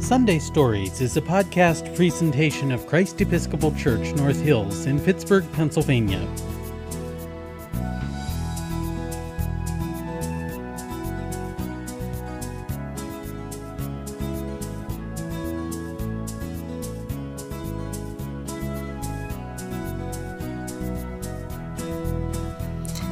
[0.00, 6.20] Sunday Stories is a podcast presentation of Christ Episcopal Church North Hills in Pittsburgh, Pennsylvania.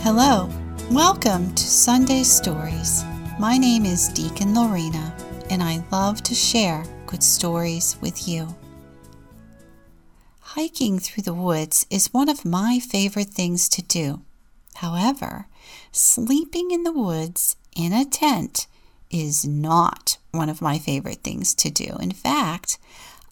[0.00, 0.48] Hello,
[0.90, 3.04] welcome to Sunday Stories.
[3.38, 5.14] My name is Deacon Lorena,
[5.50, 8.54] and I love to share good stories with you.
[10.40, 14.22] Hiking through the woods is one of my favorite things to do.
[14.76, 15.46] However,
[15.92, 18.66] sleeping in the woods in a tent
[19.10, 21.96] is not one of my favorite things to do.
[22.00, 22.78] In fact,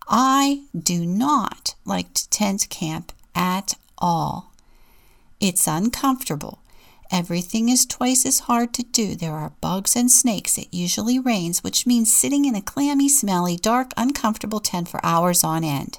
[0.09, 4.53] I do not like to tent camp at all.
[5.41, 6.61] It's uncomfortable
[7.11, 9.15] Everything is twice as hard to do.
[9.15, 10.59] There are bugs and snakes.
[10.59, 15.45] It usually rains, which means sitting in a clammy, smelly, dark, uncomfortable tent for hours
[15.45, 15.99] on end.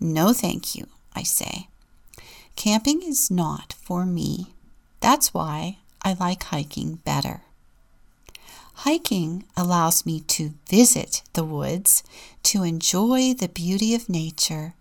[0.00, 1.68] No, thank you, I say.
[2.56, 4.54] Camping is not for me.
[5.00, 7.42] That's why I like hiking better.
[8.82, 12.04] Hiking allows me to visit the woods,
[12.44, 14.74] to enjoy the beauty of nature,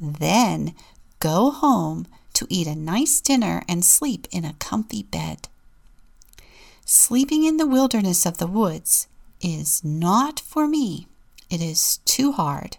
[0.00, 0.74] then
[1.20, 5.48] go home to eat a nice dinner and sleep in a comfy bed.
[6.84, 9.06] Sleeping in the wilderness of the woods
[9.40, 11.06] is not for me.
[11.50, 12.76] It is too hard.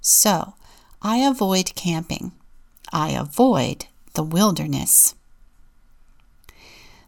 [0.00, 0.54] So
[1.00, 2.32] I avoid camping.
[2.92, 5.14] I avoid the wilderness.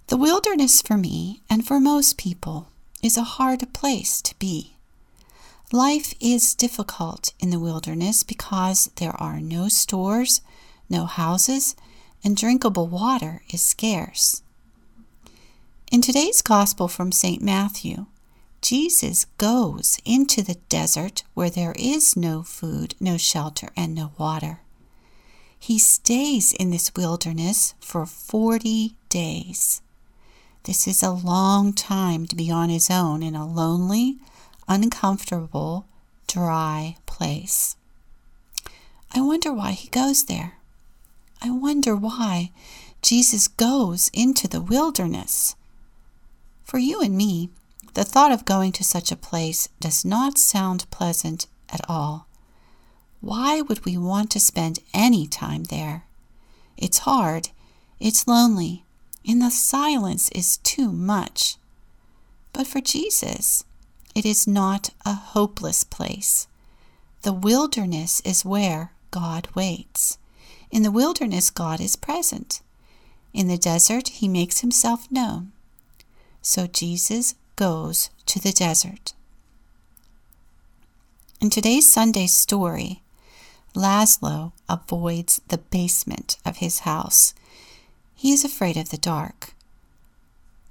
[0.09, 2.69] The wilderness for me and for most people
[3.03, 4.75] is a hard place to be.
[5.73, 10.41] Life is difficult in the wilderness because there are no stores,
[10.89, 11.77] no houses,
[12.23, 14.43] and drinkable water is scarce.
[15.93, 17.43] In today's Gospel from St.
[17.43, 18.07] Matthew,
[18.63, 24.61] Jesus goes into the desert where there is no food, no shelter, and no water.
[25.59, 29.83] He stays in this wilderness for 40 days.
[30.65, 34.17] This is a long time to be on his own in a lonely,
[34.67, 35.87] uncomfortable,
[36.27, 37.77] dry place.
[39.15, 40.55] I wonder why he goes there.
[41.45, 42.53] I wonder why
[43.03, 45.57] Jesus goes into the wilderness.
[46.65, 47.51] For you and me,
[47.93, 52.27] the thought of going to such a place does not sound pleasant at all.
[53.21, 56.07] Why would we want to spend any time there?
[56.79, 57.51] It's hard,
[58.01, 58.87] it's lonely,
[59.29, 61.59] and the silence is too much.
[62.55, 63.65] But for Jesus,
[64.15, 66.49] it is not a hopeless place.
[67.21, 70.17] The wilderness is where God waits.
[70.75, 72.61] In the wilderness, God is present.
[73.33, 75.53] In the desert, he makes himself known.
[76.43, 79.13] So Jesus goes to the desert.
[81.41, 83.03] In today's Sunday story,
[83.77, 87.35] Laszlo avoids the basement of his house.
[88.17, 89.55] He is afraid of the dark.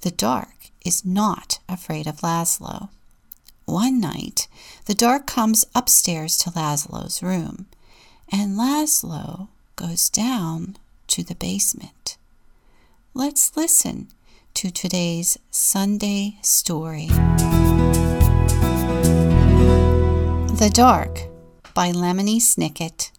[0.01, 2.89] The dark is not afraid of Laszlo.
[3.63, 4.49] One night,
[4.83, 7.67] the dark comes upstairs to Laszlo's room,
[8.29, 12.17] and Laszlo goes down to the basement.
[13.13, 14.07] Let's listen
[14.53, 17.07] to today's Sunday story.
[20.57, 21.23] The Dark
[21.73, 23.11] by Lemony Snicket.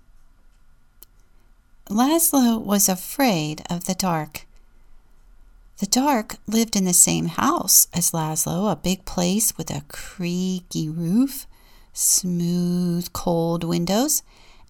[1.91, 4.47] Laszlo was afraid of the dark.
[5.78, 10.88] The dark lived in the same house as Laszlo, a big place with a creaky
[10.88, 11.47] roof,
[11.92, 14.22] smooth, cold windows,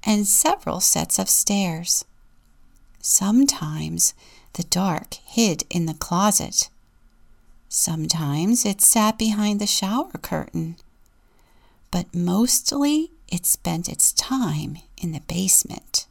[0.04, 2.04] and several sets of stairs.
[3.00, 4.15] Sometimes
[4.54, 6.69] the dark hid in the closet.
[7.69, 10.76] Sometimes it sat behind the shower curtain.
[11.91, 16.06] But mostly it spent its time in the basement.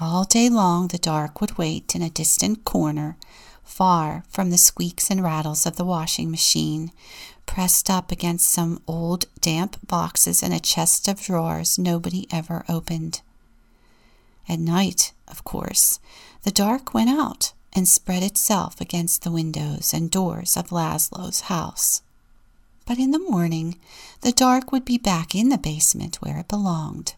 [0.00, 3.16] All day long the dark would wait in a distant corner,
[3.64, 6.90] far from the squeaks and rattles of the washing machine,
[7.46, 13.20] pressed up against some old damp boxes and a chest of drawers nobody ever opened.
[14.48, 16.00] At night, of course,
[16.42, 22.02] the dark went out and spread itself against the windows and doors of Laszlo's house.
[22.86, 23.78] But in the morning,
[24.20, 27.14] the dark would be back in the basement where it belonged.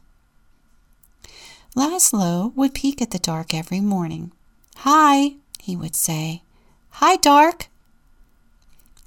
[1.74, 4.32] Laszlo would peek at the dark every morning.
[4.76, 6.42] Hi, he would say.
[6.90, 7.68] Hi, dark.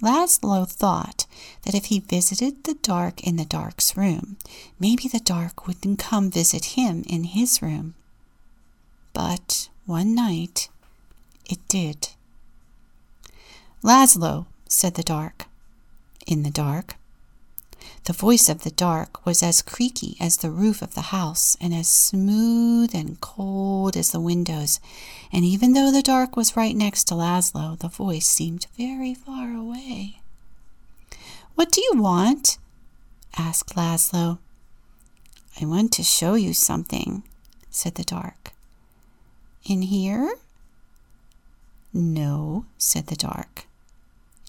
[0.01, 1.25] Laszlo thought
[1.63, 4.37] that if he visited the dark in the dark's room,
[4.79, 7.95] maybe the dark would come visit him in his room.
[9.11, 10.69] But one night
[11.45, 12.09] it did.
[13.83, 15.45] Laszlo, said the dark.
[16.25, 16.95] In the dark.
[18.05, 21.73] The voice of the dark was as creaky as the roof of the house, and
[21.73, 24.79] as smooth and cold as the windows.
[25.31, 29.53] And even though the dark was right next to Laszlo, the voice seemed very far
[29.53, 30.21] away.
[31.55, 32.57] What do you want?
[33.37, 34.39] asked Laszlo.
[35.61, 37.23] I want to show you something,
[37.69, 38.53] said the dark.
[39.65, 40.35] In here?
[41.93, 43.65] No, said the dark.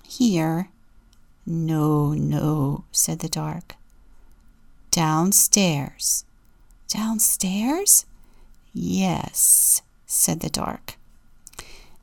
[0.06, 0.69] Here?
[1.46, 3.75] No, no, said the dark.
[4.90, 6.25] Downstairs.
[6.88, 8.06] Downstairs?
[8.72, 10.96] Yes, said the dark.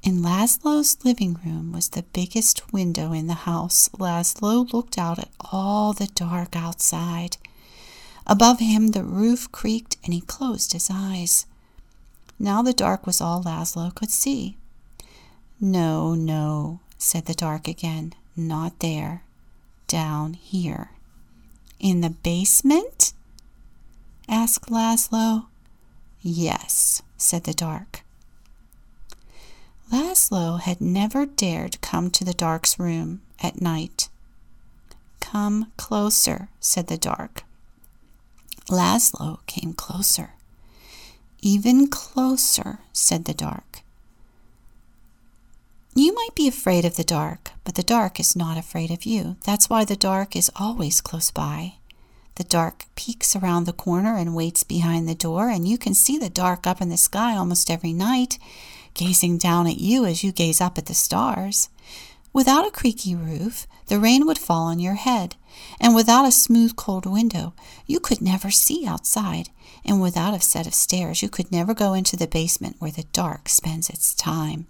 [0.04, 3.90] In Laszlo's living room was the biggest window in the house.
[3.98, 7.38] Laszlo looked out at all the dark outside.
[8.26, 11.46] Above him the roof creaked and he closed his eyes.
[12.40, 14.58] Now the dark was all Laszlo could see.
[15.60, 19.24] No, no, said the dark again, not there.
[19.88, 20.92] Down here.
[21.80, 23.14] In the basement?
[24.28, 25.46] asked Laszlo.
[26.22, 28.04] Yes, said the dark.
[29.92, 34.10] Laszlo had never dared come to the dark's room at night.
[35.22, 37.44] Come closer, said the dark.
[38.70, 40.32] Laszlo came closer.
[41.42, 43.82] Even closer, said the dark.
[45.96, 49.36] You might be afraid of the dark, but the dark is not afraid of you.
[49.44, 51.74] That's why the dark is always close by.
[52.36, 56.18] The dark peeks around the corner and waits behind the door, and you can see
[56.18, 58.40] the dark up in the sky almost every night,
[58.94, 61.68] gazing down at you as you gaze up at the stars.
[62.32, 65.36] Without a creaky roof, the rain would fall on your head,
[65.78, 67.54] and without a smooth, cold window,
[67.86, 69.50] you could never see outside,
[69.84, 73.04] and without a set of stairs, you could never go into the basement where the
[73.12, 74.68] dark spends its time.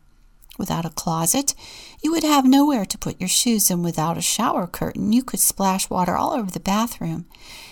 [0.57, 1.53] Without a closet,
[2.01, 5.39] you would have nowhere to put your shoes, and without a shower curtain, you could
[5.39, 7.25] splash water all over the bathroom.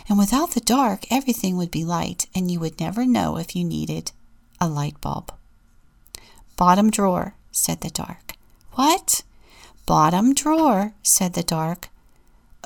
[0.08, 3.64] And without the dark, everything would be light, and you would never know if you
[3.64, 4.12] needed
[4.62, 5.34] a light bulb.
[6.58, 8.34] Bottom drawer, said the dark.
[8.74, 9.24] What?
[9.86, 11.90] Bottom drawer, said the dark.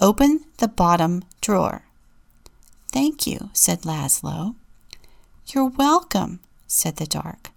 [0.01, 1.83] Open the bottom drawer.
[2.91, 4.55] Thank you, said Laszlo.
[5.47, 7.48] You're welcome, said the dark.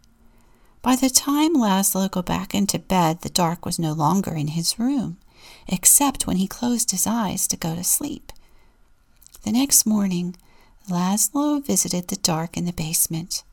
[0.82, 4.80] By the time Laszlo got back into bed, the dark was no longer in his
[4.80, 5.16] room,
[5.68, 8.32] except when he closed his eyes to go to sleep.
[9.44, 10.34] The next morning,
[10.90, 13.44] Laszlo visited the dark in the basement.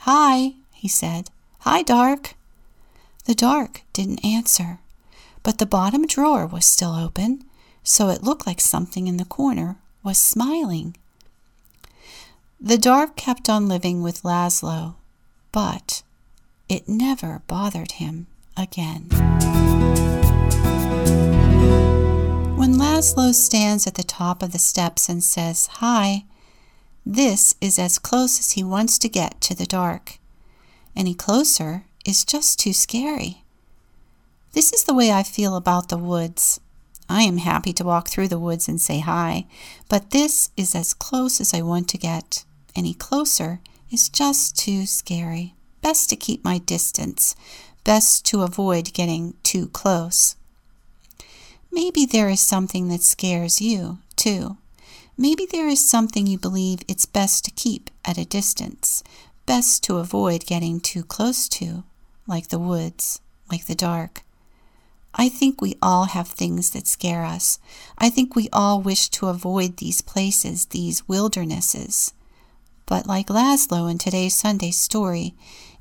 [0.00, 1.28] Hi, he said.
[1.60, 2.34] Hi, dark.
[3.26, 4.78] The dark didn't answer,
[5.42, 7.44] but the bottom drawer was still open,
[7.84, 10.96] so it looked like something in the corner was smiling.
[12.58, 14.94] The dark kept on living with Laszlo,
[15.52, 16.02] but
[16.68, 18.26] it never bothered him
[18.56, 19.08] again.
[22.56, 26.24] When Laszlo stands at the top of the steps and says, Hi,
[27.04, 30.18] this is as close as he wants to get to the dark.
[30.94, 33.42] Any closer is just too scary.
[34.52, 36.60] This is the way I feel about the woods.
[37.08, 39.46] I am happy to walk through the woods and say hi,
[39.88, 42.44] but this is as close as I want to get.
[42.76, 43.60] Any closer
[43.90, 45.54] is just too scary.
[45.82, 47.34] Best to keep my distance.
[47.84, 50.36] Best to avoid getting too close.
[51.72, 54.56] Maybe there is something that scares you, too.
[55.16, 59.02] Maybe there is something you believe it's best to keep at a distance,
[59.46, 61.84] best to avoid getting too close to,
[62.26, 63.20] like the woods,
[63.50, 64.22] like the dark.
[65.14, 67.58] I think we all have things that scare us.
[67.98, 72.14] I think we all wish to avoid these places, these wildernesses.
[72.86, 75.34] But like Laszlo in today's Sunday story,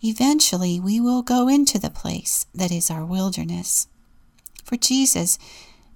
[0.04, 3.88] eventually we will go into the place that is our wilderness.
[4.64, 5.38] For Jesus,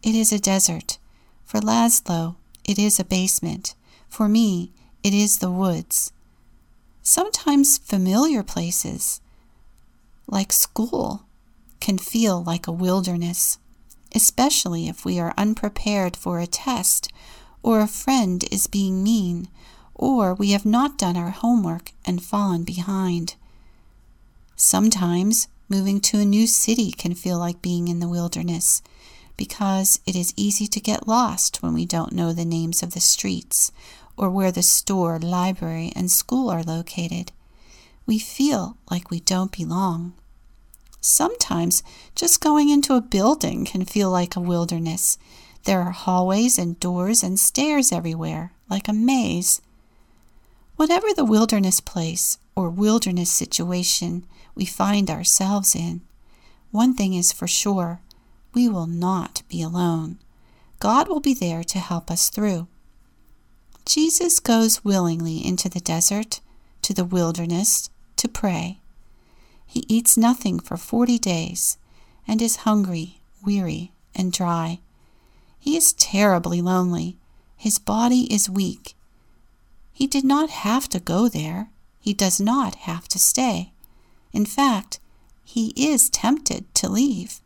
[0.04, 0.98] it is a desert.
[1.44, 3.76] For Laszlo, it is a basement.
[4.10, 6.12] For me, it is the woods.
[7.02, 9.22] Sometimes familiar places,
[10.28, 11.26] like school,
[11.80, 13.60] can feel like a wilderness,
[14.16, 17.12] especially if we are unprepared for a test,
[17.62, 19.48] or a friend is being mean,
[19.94, 23.36] or we have not done our homework and fallen behind.
[24.56, 28.82] Sometimes moving to a new city can feel like being in the wilderness
[29.36, 33.02] because it is easy to get lost when we don't know the names of the
[33.02, 33.72] streets
[34.16, 37.34] or where the store, library, and school are located.
[38.06, 40.14] We feel like we don't belong.
[41.02, 41.84] Sometimes
[42.16, 45.18] just going into a building can feel like a wilderness.
[45.66, 49.62] There are hallways and doors and stairs everywhere, like a maze.
[50.78, 56.02] Whatever the wilderness place or wilderness situation we find ourselves in,
[56.72, 58.02] one thing is for sure
[58.54, 60.18] we will not be alone.
[60.80, 62.68] God will be there to help us through.
[63.86, 66.42] Jesus goes willingly into the desert,
[66.82, 68.80] to the wilderness, to pray.
[69.66, 71.78] He eats nothing for forty days
[72.28, 74.80] and is hungry, weary, and dry.
[75.60, 77.18] He is terribly lonely.
[77.58, 78.96] His body is weak.
[79.92, 81.70] He did not have to go there.
[82.06, 83.72] He does not have to stay.
[84.32, 85.00] In fact,
[85.44, 87.42] he is tempted to leave,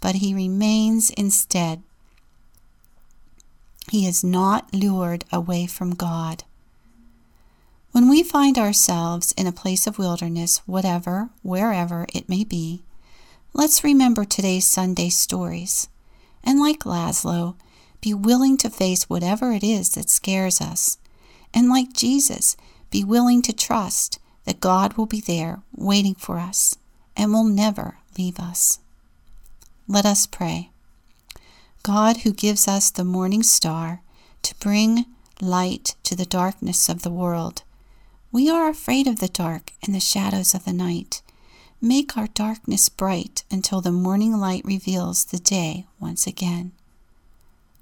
[0.00, 1.80] but he remains instead.
[3.92, 6.42] He is not lured away from God.
[7.92, 12.82] When we find ourselves in a place of wilderness, whatever, wherever it may be,
[13.52, 15.88] let's remember today's Sunday stories.
[16.42, 17.54] And like Laszlo,
[18.00, 20.98] be willing to face whatever it is that scares us.
[21.54, 22.56] And like Jesus,
[22.94, 26.76] be willing to trust that God will be there waiting for us
[27.16, 28.78] and will never leave us.
[29.88, 30.70] Let us pray.
[31.82, 34.00] God, who gives us the morning star
[34.42, 35.06] to bring
[35.40, 37.64] light to the darkness of the world,
[38.30, 41.20] we are afraid of the dark and the shadows of the night.
[41.82, 46.70] Make our darkness bright until the morning light reveals the day once again.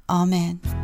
[0.09, 0.82] Amen.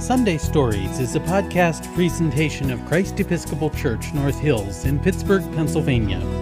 [0.00, 6.39] Sunday Stories is a podcast presentation of Christ Episcopal Church North Hills in Pittsburgh, Pennsylvania.